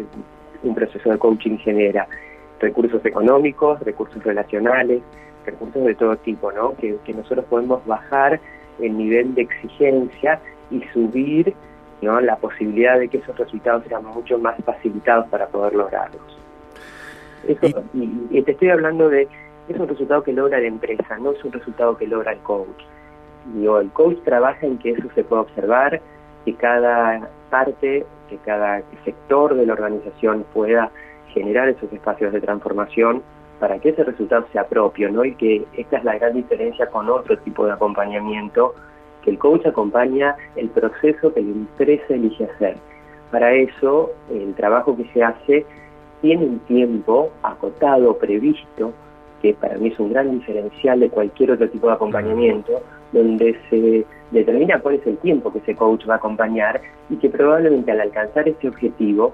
un 0.63 0.75
proceso 0.75 1.09
de 1.09 1.17
coaching 1.17 1.57
genera. 1.57 2.07
Recursos 2.59 3.05
económicos, 3.05 3.79
recursos 3.81 4.23
relacionales, 4.23 5.01
recursos 5.45 5.83
de 5.83 5.95
todo 5.95 6.15
tipo, 6.17 6.51
¿no? 6.51 6.75
Que, 6.75 6.97
nosotros 7.13 7.45
podemos 7.45 7.85
bajar 7.85 8.39
el 8.79 8.97
nivel 8.97 9.35
de 9.35 9.43
exigencia 9.43 10.39
y 10.71 10.81
subir 10.93 11.53
¿no? 12.01 12.19
la 12.19 12.35
posibilidad 12.37 12.99
de 12.99 13.07
que 13.07 13.17
esos 13.17 13.37
resultados 13.37 13.83
sean 13.87 14.05
mucho 14.05 14.37
más 14.39 14.55
facilitados 14.65 15.27
para 15.27 15.47
poder 15.47 15.73
lograrlos. 15.75 16.39
y, 17.93 18.41
te 18.41 18.51
estoy 18.51 18.69
hablando 18.69 19.09
de 19.09 19.27
es 19.69 19.79
un 19.79 19.87
resultado 19.87 20.23
que 20.23 20.33
logra 20.33 20.59
la 20.59 20.67
empresa, 20.67 21.17
no 21.17 21.31
es 21.31 21.43
un 21.43 21.51
resultado 21.51 21.97
que 21.97 22.07
logra 22.07 22.33
el 22.33 22.39
coach. 22.39 22.83
Digo, 23.45 23.79
el 23.79 23.89
coach 23.91 24.17
trabaja 24.23 24.65
en 24.65 24.77
que 24.77 24.91
eso 24.91 25.07
se 25.15 25.23
pueda 25.23 25.41
observar, 25.41 26.01
que 26.45 26.53
cada 26.53 27.29
parte, 27.49 28.05
que 28.29 28.37
cada 28.37 28.81
sector 29.03 29.55
de 29.55 29.65
la 29.65 29.73
organización 29.73 30.45
pueda 30.53 30.91
generar 31.33 31.69
esos 31.69 31.91
espacios 31.91 32.31
de 32.31 32.41
transformación 32.41 33.21
para 33.59 33.79
que 33.79 33.89
ese 33.89 34.03
resultado 34.03 34.45
sea 34.51 34.67
propio, 34.67 35.11
¿no? 35.11 35.23
Y 35.25 35.35
que 35.35 35.65
esta 35.77 35.97
es 35.97 36.03
la 36.03 36.17
gran 36.17 36.33
diferencia 36.33 36.87
con 36.87 37.09
otro 37.09 37.37
tipo 37.39 37.65
de 37.65 37.73
acompañamiento, 37.73 38.73
que 39.23 39.31
el 39.31 39.37
coach 39.37 39.65
acompaña 39.65 40.35
el 40.55 40.69
proceso 40.69 41.33
que 41.33 41.41
la 41.41 41.49
empresa 41.49 42.13
elige 42.13 42.45
hacer. 42.45 42.75
Para 43.31 43.53
eso, 43.53 44.11
el 44.29 44.53
trabajo 44.53 44.95
que 44.95 45.05
se 45.13 45.23
hace 45.23 45.65
tiene 46.21 46.45
un 46.45 46.59
tiempo 46.59 47.31
acotado, 47.41 48.17
previsto, 48.17 48.93
que 49.41 49.53
para 49.53 49.77
mí 49.77 49.89
es 49.89 49.99
un 49.99 50.11
gran 50.11 50.31
diferencial 50.31 50.99
de 50.99 51.09
cualquier 51.09 51.51
otro 51.51 51.69
tipo 51.69 51.87
de 51.87 51.93
acompañamiento, 51.93 52.81
donde 53.13 53.57
se 53.69 54.05
determina 54.31 54.79
cuál 54.79 54.95
es 54.95 55.07
el 55.07 55.17
tiempo 55.19 55.53
que 55.53 55.59
ese 55.59 55.75
coach 55.75 56.07
va 56.09 56.15
a 56.15 56.17
acompañar 56.17 56.81
y 57.09 57.15
que 57.17 57.29
probablemente 57.29 57.91
al 57.91 58.01
alcanzar 58.01 58.47
ese 58.49 58.67
objetivo 58.67 59.33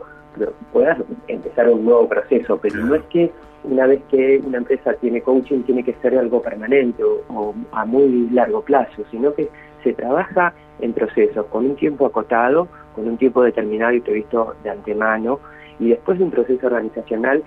puedas 0.71 0.97
empezar 1.27 1.69
un 1.69 1.85
nuevo 1.85 2.07
proceso, 2.07 2.57
pero 2.61 2.75
no 2.85 2.95
es 2.95 3.03
que 3.03 3.31
una 3.63 3.87
vez 3.87 4.01
que 4.09 4.41
una 4.45 4.59
empresa 4.59 4.93
tiene 4.95 5.21
coaching 5.21 5.63
tiene 5.63 5.83
que 5.83 5.93
ser 6.01 6.17
algo 6.17 6.41
permanente 6.41 7.03
o, 7.03 7.53
a 7.71 7.85
muy 7.85 8.29
largo 8.29 8.61
plazo, 8.61 9.03
sino 9.11 9.33
que 9.33 9.49
se 9.83 9.93
trabaja 9.93 10.53
en 10.79 10.93
procesos 10.93 11.45
con 11.47 11.65
un 11.65 11.75
tiempo 11.75 12.05
acotado, 12.05 12.67
con 12.95 13.07
un 13.07 13.17
tiempo 13.17 13.43
determinado 13.43 13.93
y 13.93 14.01
previsto 14.01 14.55
de 14.63 14.69
antemano, 14.69 15.39
y 15.79 15.89
después 15.89 16.17
de 16.19 16.25
un 16.25 16.31
proceso 16.31 16.67
organizacional 16.67 17.43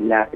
la, 0.00 0.28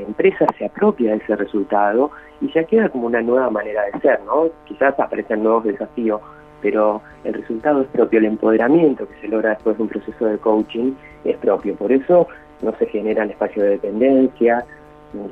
empresa 0.00 0.46
se 0.58 0.66
apropia 0.66 1.12
de 1.12 1.16
ese 1.18 1.36
resultado 1.36 2.10
y 2.40 2.52
ya 2.52 2.64
queda 2.64 2.88
como 2.88 3.06
una 3.06 3.22
nueva 3.22 3.50
manera 3.50 3.82
de 3.84 4.00
ser, 4.00 4.20
¿no? 4.24 4.48
Quizás 4.66 4.98
aparecen 4.98 5.42
nuevos 5.42 5.64
desafíos, 5.64 6.20
pero 6.60 7.00
el 7.24 7.34
resultado 7.34 7.82
es 7.82 7.88
propio, 7.88 8.18
el 8.18 8.26
empoderamiento 8.26 9.08
que 9.08 9.20
se 9.20 9.28
logra 9.28 9.50
después 9.50 9.76
de 9.76 9.82
un 9.84 9.88
proceso 9.88 10.26
de 10.26 10.38
coaching 10.38 10.92
es 11.24 11.36
propio, 11.38 11.74
por 11.74 11.92
eso 11.92 12.28
no 12.62 12.74
se 12.78 12.86
generan 12.86 13.30
espacios 13.30 13.64
de 13.64 13.70
dependencia, 13.72 14.64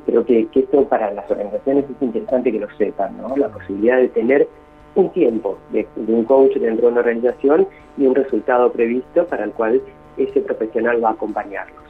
creo 0.05 0.25
que, 0.25 0.47
esto 0.53 0.85
para 0.87 1.11
las 1.11 1.29
organizaciones 1.29 1.85
es 1.85 2.01
interesante 2.01 2.51
que 2.51 2.59
lo 2.59 2.69
sepan, 2.77 3.17
¿no? 3.17 3.35
La 3.37 3.49
posibilidad 3.49 3.97
de 3.97 4.09
tener 4.09 4.47
un 4.95 5.09
tiempo 5.11 5.57
de, 5.71 5.87
de 5.95 6.13
un 6.13 6.23
coach 6.23 6.53
dentro 6.55 6.87
de 6.87 6.91
una 6.93 7.01
organización 7.01 7.67
y 7.97 8.05
un 8.07 8.15
resultado 8.15 8.71
previsto 8.71 9.25
para 9.27 9.43
el 9.43 9.51
cual 9.51 9.81
ese 10.17 10.41
profesional 10.41 11.03
va 11.03 11.09
a 11.09 11.13
acompañarlos. 11.13 11.84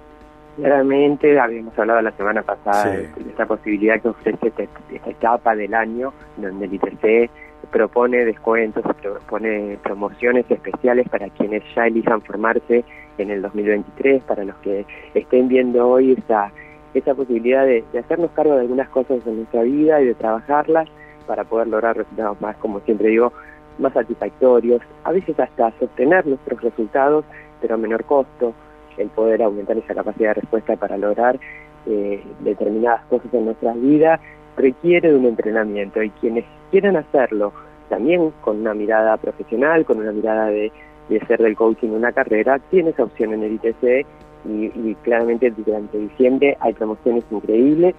Claramente, 0.56 1.40
habíamos 1.40 1.78
hablado 1.78 2.02
la 2.02 2.12
semana 2.12 2.42
pasada 2.42 2.90
de 2.90 3.08
esta 3.28 3.46
posibilidad 3.46 4.00
que 4.00 4.08
ofrece 4.08 4.48
este, 4.48 4.68
esta 4.92 5.10
etapa 5.10 5.56
del 5.56 5.72
año, 5.72 6.12
donde 6.36 6.66
el 6.66 6.74
ITC 6.74 7.30
propone 7.70 8.24
descuentos, 8.26 8.84
propone 9.00 9.78
promociones 9.82 10.44
especiales 10.50 11.08
para 11.08 11.30
quienes 11.30 11.62
ya 11.74 11.86
elijan 11.86 12.20
formarse 12.20 12.84
en 13.16 13.30
el 13.30 13.40
2023, 13.40 14.22
para 14.24 14.44
los 14.44 14.56
que 14.56 14.84
estén 15.14 15.48
viendo 15.48 15.88
hoy 15.88 16.12
esa, 16.12 16.52
esa 16.92 17.14
posibilidad 17.14 17.64
de, 17.64 17.82
de 17.90 17.98
hacernos 18.00 18.30
cargo 18.32 18.54
de 18.54 18.60
algunas 18.60 18.90
cosas 18.90 19.26
en 19.26 19.36
nuestra 19.36 19.62
vida 19.62 20.02
y 20.02 20.06
de 20.06 20.14
trabajarlas 20.14 20.86
para 21.26 21.44
poder 21.44 21.68
lograr 21.68 21.96
resultados 21.96 22.38
más, 22.42 22.56
como 22.56 22.80
siempre 22.80 23.08
digo, 23.08 23.32
más 23.78 23.94
satisfactorios, 23.94 24.82
a 25.04 25.12
veces 25.12 25.38
hasta 25.40 25.72
sostener 25.78 26.26
nuestros 26.26 26.60
resultados, 26.60 27.24
pero 27.62 27.74
a 27.74 27.78
menor 27.78 28.04
costo 28.04 28.52
el 28.98 29.08
poder 29.08 29.42
aumentar 29.42 29.76
esa 29.76 29.94
capacidad 29.94 30.30
de 30.30 30.40
respuesta 30.40 30.76
para 30.76 30.96
lograr 30.96 31.38
eh, 31.86 32.22
determinadas 32.40 33.04
cosas 33.06 33.32
en 33.34 33.46
nuestras 33.46 33.80
vidas 33.80 34.20
requiere 34.56 35.10
de 35.10 35.16
un 35.16 35.26
entrenamiento. 35.26 36.02
Y 36.02 36.10
quienes 36.10 36.44
quieran 36.70 36.96
hacerlo 36.96 37.52
también 37.88 38.32
con 38.40 38.60
una 38.60 38.74
mirada 38.74 39.16
profesional, 39.16 39.84
con 39.84 39.98
una 39.98 40.12
mirada 40.12 40.46
de, 40.46 40.72
de 41.08 41.20
ser 41.26 41.42
del 41.42 41.56
coaching 41.56 41.90
una 41.90 42.12
carrera, 42.12 42.58
tiene 42.70 42.90
esa 42.90 43.04
opción 43.04 43.34
en 43.34 43.42
el 43.42 43.54
ITC 43.54 44.06
y, 44.44 44.94
claramente 45.02 45.50
durante 45.50 45.98
diciembre 45.98 46.56
hay 46.60 46.72
promociones 46.72 47.24
increíbles. 47.30 47.94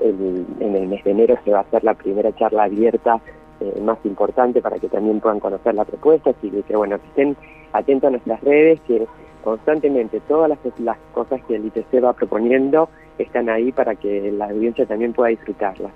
en 0.00 0.76
el 0.76 0.86
mes 0.86 1.02
de 1.02 1.10
enero 1.10 1.36
se 1.44 1.50
va 1.50 1.58
a 1.58 1.62
hacer 1.62 1.82
la 1.82 1.94
primera 1.94 2.32
charla 2.36 2.64
abierta 2.64 3.20
eh, 3.60 3.80
más 3.80 3.98
importante 4.04 4.62
para 4.62 4.78
que 4.78 4.88
también 4.88 5.18
puedan 5.18 5.40
conocer 5.40 5.74
la 5.74 5.84
propuesta, 5.84 6.30
así 6.30 6.48
que 6.48 6.76
bueno, 6.76 6.96
que 6.98 7.06
estén 7.08 7.36
atentos 7.72 8.06
a 8.06 8.10
nuestras 8.12 8.40
redes, 8.42 8.80
que 8.82 9.06
constantemente 9.42 10.20
todas 10.20 10.48
las, 10.48 10.58
las 10.78 10.98
cosas 11.12 11.40
que 11.46 11.56
el 11.56 11.66
ITC 11.66 12.04
va 12.04 12.12
proponiendo 12.12 12.88
están 13.18 13.48
ahí 13.48 13.72
para 13.72 13.94
que 13.94 14.30
la 14.32 14.46
audiencia 14.46 14.86
también 14.86 15.12
pueda 15.12 15.30
disfrutarlas. 15.30 15.92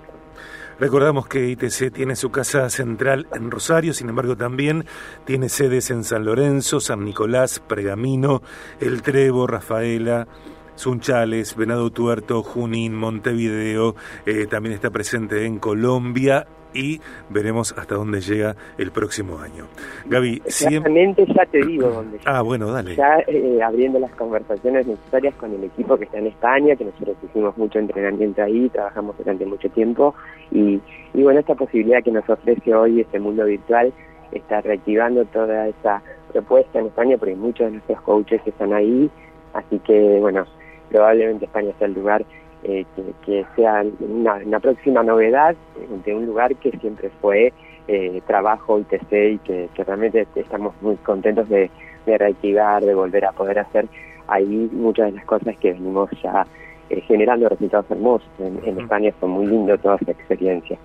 Recordamos 0.79 1.27
que 1.27 1.47
ITC 1.49 1.93
tiene 1.93 2.15
su 2.15 2.31
casa 2.31 2.69
central 2.69 3.27
en 3.33 3.51
Rosario, 3.51 3.93
sin 3.93 4.09
embargo 4.09 4.35
también 4.35 4.85
tiene 5.23 5.47
sedes 5.47 5.91
en 5.91 6.03
San 6.03 6.25
Lorenzo, 6.25 6.79
San 6.79 7.05
Nicolás, 7.05 7.59
Pregamino, 7.59 8.41
El 8.79 9.03
Trevo, 9.03 9.45
Rafaela, 9.45 10.27
Sunchales, 10.75 11.55
Venado 11.55 11.91
Tuerto, 11.91 12.41
Junín, 12.41 12.95
Montevideo, 12.95 13.95
eh, 14.25 14.47
también 14.47 14.73
está 14.73 14.89
presente 14.89 15.45
en 15.45 15.59
Colombia 15.59 16.47
y 16.73 17.01
veremos 17.29 17.73
hasta 17.77 17.95
dónde 17.95 18.21
llega 18.21 18.55
el 18.77 18.91
próximo 18.91 19.39
año. 19.39 19.65
Gaby, 20.05 20.41
siempre... 20.47 21.13
ya 21.35 21.45
te 21.45 21.65
digo 21.65 21.89
dónde 21.89 22.19
Ah, 22.25 22.41
bueno, 22.41 22.71
dale. 22.71 22.95
Ya 22.95 23.19
eh, 23.27 23.61
abriendo 23.61 23.99
las 23.99 24.11
conversaciones 24.15 24.87
necesarias 24.87 25.35
con 25.35 25.53
el 25.53 25.63
equipo 25.63 25.97
que 25.97 26.05
está 26.05 26.17
en 26.17 26.27
España, 26.27 26.75
que 26.75 26.85
nosotros 26.85 27.17
hicimos 27.23 27.57
mucho 27.57 27.79
entrenamiento 27.79 28.43
ahí, 28.43 28.69
trabajamos 28.69 29.17
durante 29.17 29.45
mucho 29.45 29.69
tiempo 29.69 30.15
y, 30.51 30.79
y 31.13 31.23
bueno, 31.23 31.39
esta 31.39 31.55
posibilidad 31.55 32.03
que 32.03 32.11
nos 32.11 32.27
ofrece 32.29 32.73
hoy 32.73 33.01
este 33.01 33.19
mundo 33.19 33.45
virtual 33.45 33.93
está 34.31 34.61
reactivando 34.61 35.25
toda 35.25 35.67
esa 35.67 36.01
propuesta 36.31 36.79
en 36.79 36.87
España 36.87 37.17
porque 37.17 37.35
muchos 37.35 37.67
de 37.67 37.71
nuestros 37.73 38.01
coaches 38.01 38.41
están 38.45 38.73
ahí, 38.73 39.09
así 39.53 39.79
que 39.79 40.17
bueno, 40.19 40.45
probablemente 40.89 41.45
España 41.45 41.71
sea 41.77 41.87
el 41.87 41.93
lugar 41.93 42.25
eh, 42.63 42.85
que, 43.25 43.45
sea 43.55 43.83
una, 43.99 44.59
próxima 44.59 45.03
novedad 45.03 45.55
de 46.05 46.15
un 46.15 46.25
lugar 46.25 46.55
que 46.55 46.71
siempre 46.79 47.09
fue 47.21 47.51
eh, 47.87 48.21
trabajo 48.25 48.79
ITC 48.79 49.11
y 49.11 49.37
que, 49.39 49.69
realmente 49.75 50.25
estamos 50.35 50.73
muy 50.81 50.95
contentos 50.97 51.49
de, 51.49 51.69
reactivar, 52.05 52.83
de 52.83 52.95
volver 52.95 53.25
a 53.25 53.31
poder 53.31 53.59
hacer 53.59 53.87
ahí 54.27 54.69
muchas 54.71 55.07
de 55.07 55.11
las 55.13 55.25
cosas 55.25 55.57
que 55.57 55.73
venimos 55.73 56.09
ya 56.21 56.45
eh, 56.89 57.01
generando 57.01 57.49
resultados 57.49 57.89
hermosos. 57.91 58.29
En, 58.39 58.79
España 58.79 59.11
fue 59.19 59.29
muy 59.29 59.47
lindo 59.47 59.77
toda 59.77 59.97
esa 60.01 60.11
experiencia. 60.11 60.77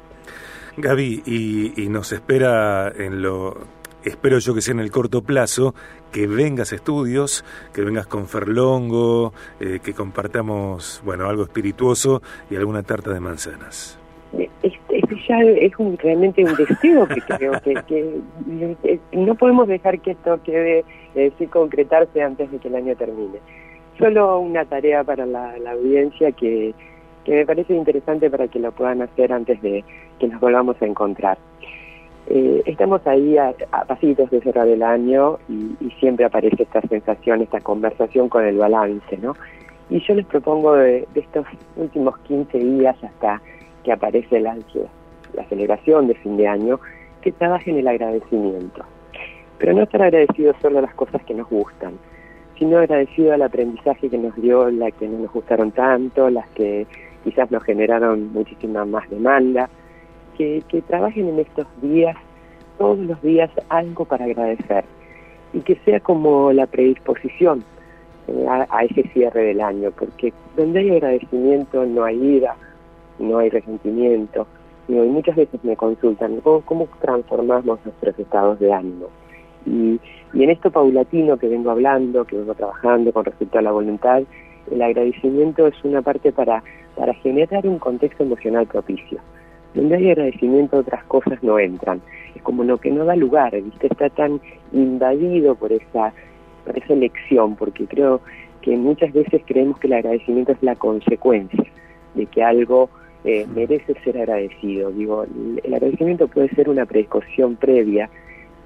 Gaby, 0.77 1.23
y, 1.27 1.85
y 1.85 1.89
nos 1.89 2.13
espera 2.13 2.93
en 2.97 3.23
lo 3.23 3.78
espero 4.09 4.39
yo 4.39 4.55
que 4.55 4.61
sea 4.61 4.75
en 4.75 4.81
el 4.81 4.91
corto 4.91 5.23
plazo, 5.23 5.75
que 6.13 6.27
vengas 6.27 6.73
a 6.73 6.77
estudios, 6.77 7.45
que 7.73 7.83
vengas 7.83 8.07
con 8.07 8.27
Ferlongo, 8.27 9.33
eh, 9.61 9.81
que 9.83 9.95
compartamos, 9.95 11.03
bueno, 11.05 11.29
algo 11.29 11.45
espirituoso 11.45 12.23
y 12.51 12.57
alguna 12.57 12.83
tarta 12.83 13.13
de 13.13 13.21
manzanas. 13.21 13.99
Este, 14.63 15.01
ya 15.29 15.41
es 15.41 15.73
realmente 16.03 16.45
un 16.45 16.55
deseo 16.55 17.07
que 17.07 17.21
creo 17.21 17.53
que, 17.63 18.21
no 19.13 19.35
podemos 19.35 19.69
dejar 19.69 20.01
que 20.01 20.13
esto 20.13 20.41
quede 20.43 20.85
eh, 21.15 21.31
sin 21.39 21.49
concretarse 21.49 22.23
antes 22.23 22.51
de 22.51 22.59
que 22.59 22.69
el 22.69 22.77
año 22.77 22.97
termine. 22.97 23.39
Solo 23.99 24.39
una 24.39 24.65
tarea 24.65 25.05
para 25.05 25.27
la, 25.27 25.55
audiencia 25.73 26.33
que, 26.33 26.75
que 27.25 27.33
me 27.33 27.47
parece 27.47 27.75
interesante 27.75 28.31
para 28.31 28.49
que 28.49 28.59
lo 28.59 28.73
puedan 28.73 29.03
hacer 29.03 29.33
antes 29.33 29.61
de 29.61 29.85
que 30.19 30.29
nos 30.29 30.41
volvamos 30.41 30.81
a 30.81 30.87
encontrar. 30.87 31.39
Eh, 32.27 32.63
estamos 32.67 33.07
ahí 33.07 33.39
a, 33.39 33.55
pasitos 33.87 34.31
de 34.31 34.41
cerrar 34.41 34.69
el 34.69 34.83
año 34.83 35.39
y, 35.49 35.91
siempre 35.99 36.27
aparece 36.27 36.65
esta 36.65 36.83
sensación, 36.83 37.41
esta 37.41 37.61
conversación 37.61 38.29
con 38.29 38.45
el 38.45 38.59
balance, 38.59 39.17
¿no? 39.19 39.35
Y 39.89 40.01
yo 40.01 40.15
les 40.15 40.27
propongo 40.27 40.75
de, 40.75 41.09
estos 41.15 41.47
últimos 41.77 42.19
15 42.19 42.59
días 42.59 42.97
hasta 43.03 43.41
que 43.83 43.93
aparece 43.93 44.41
la, 44.41 44.57
la 45.35 45.45
celebración 45.49 46.07
de 46.07 46.15
fin 46.17 46.37
de 46.37 46.47
año, 46.47 46.79
que 47.23 47.33
trabajen 47.33 47.79
el 47.79 47.89
agradecimiento. 47.89 48.85
Pero 49.59 49.73
no 49.73 49.83
estar 49.85 50.03
agradecidos 50.03 50.57
solo 50.61 50.79
a 50.79 50.83
las 50.83 50.95
cosas 50.95 51.23
que 51.25 51.35
nos 51.35 51.49
gustan, 51.49 51.95
sino 52.59 52.79
agradecido 52.79 53.33
al 53.33 53.43
aprendizaje 53.43 54.11
que 54.11 54.19
nos 54.19 54.37
dio, 54.37 54.71
las 54.71 54.93
que 54.95 55.09
no 55.09 55.19
nos 55.19 55.33
gustaron 55.33 55.71
tanto, 55.71 56.29
las 56.29 56.49
que 56.51 56.87
quizás 57.25 57.51
nos 57.51 57.63
generaron 57.65 58.33
muchísima 58.33 58.85
más 58.85 59.09
demanda, 59.11 59.69
que, 60.39 60.83
trabajen 60.87 61.29
en 61.29 61.41
estos 61.41 61.67
días, 61.83 62.17
todos 62.79 62.99
los 62.99 63.21
días, 63.23 63.51
algo 63.69 64.05
para 64.05 64.25
agradecer 64.25 64.85
y 65.53 65.61
que 65.61 65.77
sea 65.85 66.01
como 66.01 66.53
la 66.53 66.67
predisposición 66.67 67.65
eh, 68.29 68.47
a, 68.49 68.85
ese 68.85 69.03
cierre 69.09 69.47
del 69.47 69.61
año, 69.61 69.91
porque 69.99 70.33
donde 70.57 70.81
hay 70.81 70.91
agradecimiento 70.91 71.85
no 71.85 72.05
hay 72.05 72.23
ira, 72.23 72.55
no 73.19 73.39
hay 73.39 73.51
resentimiento, 73.51 74.47
y 74.87 74.93
muchas 74.93 75.37
veces 75.37 75.63
me 75.65 75.77
consultan 75.77 76.41
cómo, 76.41 76.63
cómo 76.63 76.89
transformamos 77.01 77.81
nuestros 77.85 78.19
estados 78.19 78.59
de 78.59 78.73
ánimo. 78.73 79.07
Y, 79.67 80.01
y, 80.33 80.45
en 80.45 80.51
esto 80.51 80.71
paulatino 80.71 81.37
que 81.37 81.49
vengo 81.49 81.71
hablando, 81.71 82.25
que 82.25 82.37
vengo 82.37 82.55
trabajando 82.55 83.13
con 83.13 83.25
respecto 83.25 83.59
a 83.59 83.63
la 83.63 83.73
voluntad, 83.73 84.23
el 84.71 84.83
agradecimiento 84.83 85.67
es 85.67 85.75
una 85.85 86.01
parte 86.01 86.33
para, 86.33 86.63
para 86.97 87.13
generar 87.15 87.67
un 87.67 87.79
contexto 87.79 88.23
emocional 88.23 88.67
propicio. 88.67 89.19
Donde 89.79 89.95
hay 89.95 90.11
agradecimiento 90.11 90.79
otras 90.79 91.05
cosas 91.05 91.41
no 91.43 91.57
entran. 91.59 92.01
Es 92.35 92.43
como 92.43 92.65
lo 92.65 92.79
que 92.79 92.91
no 92.91 93.05
da 93.05 93.15
lugar, 93.15 93.53
¿viste? 93.63 93.87
Está 93.87 94.11
tan 94.11 94.41
invadido 94.73 95.55
por 95.55 95.73
esa, 95.73 96.13
por 96.65 96.77
esa 96.77 96.93
elección, 96.93 97.55
porque 97.55 97.87
creo 97.87 98.21
que 98.61 98.77
muchas 98.77 99.13
veces 99.13 99.41
creemos 99.47 99.79
que 99.79 99.87
el 99.87 99.93
agradecimiento 99.93 100.51
es 100.51 100.63
la 100.63 100.75
consecuencia 100.75 101.65
de 102.15 102.27
que 102.27 102.43
algo 102.43 102.91
eh, 103.25 103.47
merece 103.55 103.95
ser 104.03 104.19
agradecido. 104.19 104.91
Digo, 104.91 105.25
el 105.63 105.75
agradecimiento 105.75 106.27
puede 106.27 106.49
ser 106.51 106.69
una 106.69 106.85
predisposición 106.85 107.55
previa, 107.55 108.11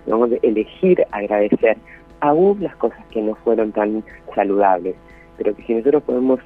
¿no? 0.07 0.26
de 0.26 0.40
elegir 0.42 1.04
agradecer 1.11 1.76
aún 2.21 2.62
las 2.62 2.75
cosas 2.76 3.04
que 3.11 3.21
no 3.21 3.35
fueron 3.35 3.73
tan 3.73 4.02
saludables 4.35 4.97
pero 5.37 5.54
que 5.54 5.62
si 5.64 5.75
nosotros 5.75 6.02
podemos 6.04 6.40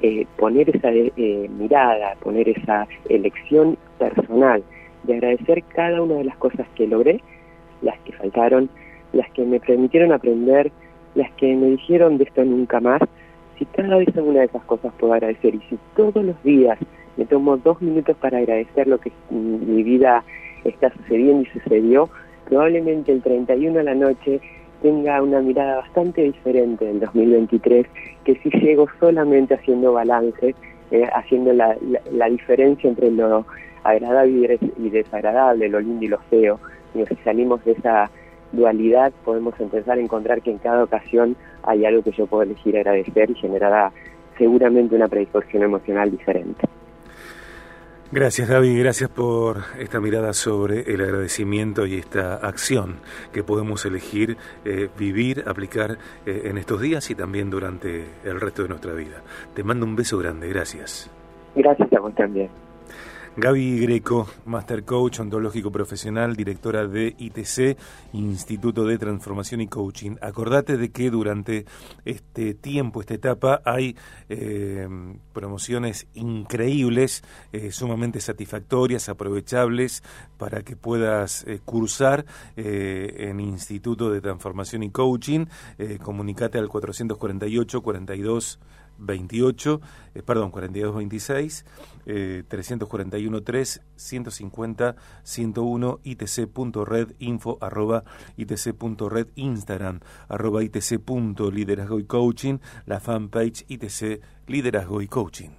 eh, 0.00 0.26
poner 0.36 0.74
esa 0.74 0.90
eh, 0.92 1.48
mirada, 1.58 2.14
poner 2.20 2.48
esa 2.48 2.86
elección 3.08 3.76
personal 3.98 4.62
de 5.04 5.14
agradecer 5.14 5.62
cada 5.74 6.02
una 6.02 6.14
de 6.14 6.24
las 6.24 6.36
cosas 6.36 6.66
que 6.74 6.86
logré, 6.86 7.20
las 7.82 7.98
que 8.00 8.12
faltaron, 8.12 8.68
las 9.12 9.30
que 9.30 9.44
me 9.44 9.60
permitieron 9.60 10.12
aprender, 10.12 10.70
las 11.14 11.30
que 11.32 11.54
me 11.54 11.68
dijeron 11.68 12.18
de 12.18 12.24
esto 12.24 12.44
nunca 12.44 12.80
más, 12.80 13.00
si 13.58 13.64
cada 13.66 13.96
vez 13.96 14.08
una 14.16 14.40
de 14.40 14.46
esas 14.46 14.64
cosas 14.64 14.92
puedo 14.98 15.14
agradecer 15.14 15.54
y 15.54 15.60
si 15.68 15.78
todos 15.96 16.24
los 16.24 16.40
días 16.42 16.78
me 17.16 17.26
tomo 17.26 17.56
dos 17.56 17.80
minutos 17.82 18.16
para 18.18 18.38
agradecer 18.38 18.86
lo 18.86 18.98
que 18.98 19.10
mi 19.30 19.82
vida 19.82 20.22
está 20.64 20.92
sucediendo 20.92 21.42
y 21.42 21.60
sucedió, 21.60 22.08
probablemente 22.48 23.12
el 23.12 23.22
31 23.22 23.80
a 23.80 23.82
la 23.82 23.94
noche 23.94 24.40
tenga 24.82 25.20
una 25.20 25.40
mirada 25.40 25.78
bastante 25.78 26.22
diferente 26.22 26.84
del 26.84 27.00
2023, 27.00 27.86
que 28.24 28.36
si 28.36 28.50
llego 28.50 28.86
solamente 29.00 29.54
haciendo 29.54 29.92
balance, 29.92 30.54
eh, 30.90 31.08
haciendo 31.14 31.52
la, 31.52 31.76
la, 32.10 32.28
diferencia 32.28 32.88
entre 32.88 33.10
lo 33.10 33.46
agradable 33.84 34.58
y 34.76 34.90
desagradable, 34.90 35.68
lo 35.68 35.80
lindo 35.80 36.04
y 36.04 36.08
lo 36.08 36.18
feo. 36.30 36.58
Y 36.94 37.04
si 37.06 37.16
salimos 37.16 37.64
de 37.64 37.72
esa 37.72 38.10
dualidad, 38.52 39.12
podemos 39.24 39.58
empezar 39.60 39.98
a 39.98 40.00
encontrar 40.00 40.40
que 40.42 40.50
en 40.50 40.58
cada 40.58 40.84
ocasión 40.84 41.36
hay 41.62 41.84
algo 41.84 42.02
que 42.02 42.12
yo 42.12 42.26
puedo 42.26 42.42
elegir 42.42 42.76
agradecer 42.76 43.30
y 43.30 43.34
generará 43.34 43.92
seguramente 44.38 44.94
una 44.94 45.08
predisposición 45.08 45.64
emocional 45.64 46.10
diferente. 46.10 46.66
Gracias 48.10 48.48
Gaby, 48.48 48.78
gracias 48.78 49.10
por 49.10 49.58
esta 49.78 50.00
mirada 50.00 50.32
sobre 50.32 50.80
el 50.80 51.02
agradecimiento 51.02 51.84
y 51.84 51.96
esta 51.96 52.36
acción 52.36 53.00
que 53.34 53.42
podemos 53.42 53.84
elegir 53.84 54.38
eh, 54.64 54.88
vivir, 54.98 55.44
aplicar 55.46 55.98
eh, 56.24 56.44
en 56.44 56.56
estos 56.56 56.80
días 56.80 57.10
y 57.10 57.14
también 57.14 57.50
durante 57.50 58.06
el 58.24 58.40
resto 58.40 58.62
de 58.62 58.70
nuestra 58.70 58.94
vida. 58.94 59.20
Te 59.54 59.62
mando 59.62 59.84
un 59.84 59.94
beso 59.94 60.16
grande, 60.16 60.48
gracias. 60.48 61.10
Gracias 61.54 61.92
a 61.92 62.00
vos 62.00 62.14
también. 62.14 62.48
Gaby 63.38 63.78
Greco, 63.78 64.26
Master 64.46 64.82
Coach 64.82 65.20
Ontológico 65.20 65.70
Profesional, 65.70 66.34
directora 66.34 66.88
de 66.88 67.14
ITC, 67.16 67.78
Instituto 68.14 68.84
de 68.84 68.98
Transformación 68.98 69.60
y 69.60 69.68
Coaching. 69.68 70.16
Acordate 70.20 70.76
de 70.76 70.90
que 70.90 71.08
durante 71.08 71.64
este 72.04 72.54
tiempo, 72.54 73.00
esta 73.00 73.14
etapa, 73.14 73.62
hay 73.64 73.94
eh, 74.28 74.88
promociones 75.32 76.08
increíbles, 76.14 77.22
eh, 77.52 77.70
sumamente 77.70 78.20
satisfactorias, 78.20 79.08
aprovechables, 79.08 80.02
para 80.36 80.62
que 80.62 80.74
puedas 80.74 81.44
eh, 81.46 81.60
cursar 81.64 82.26
en 82.56 83.38
Instituto 83.38 84.10
de 84.10 84.20
Transformación 84.20 84.82
y 84.82 84.90
Coaching. 84.90 85.46
comunicate 86.02 86.58
al 86.58 86.68
448 86.68 87.82
42 87.82 88.58
28, 88.98 89.80
eh, 90.14 90.22
perdón, 90.22 90.50
42 90.50 90.94
26, 90.94 91.64
eh, 92.06 92.44
341 92.48 93.42
3, 93.42 93.82
150 93.96 94.96
101 95.22 96.00
itc.red 96.04 97.14
info 97.18 97.58
arroba 97.60 98.04
itc.red 98.36 99.28
Instagram 99.36 100.00
arroba 100.28 100.62
itc.liderazgo 100.62 101.98
y 101.98 102.04
coaching, 102.04 102.58
la 102.86 103.00
fanpage 103.00 103.64
itc 103.68 104.20
liderazgo 104.46 105.02
y 105.02 105.08
coaching. 105.08 105.58